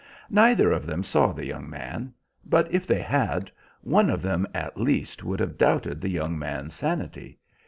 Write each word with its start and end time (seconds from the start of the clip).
Neither 0.31 0.71
of 0.71 0.87
them 0.87 1.03
saw 1.03 1.31
the 1.31 1.45
young 1.45 1.69
man. 1.69 2.11
But 2.43 2.71
if 2.73 2.87
they 2.87 3.01
had, 3.03 3.51
one 3.81 4.09
of 4.09 4.23
them 4.23 4.47
at 4.51 4.75
least 4.75 5.23
would 5.23 5.39
have 5.39 5.59
doubted 5.59 6.01
the 6.01 6.09
young 6.09 6.39
man's 6.39 6.73
sanity. 6.73 7.37